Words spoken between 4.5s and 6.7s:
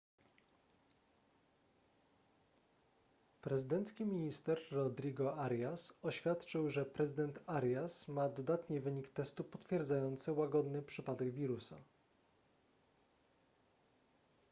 rodrigo arias oświadczył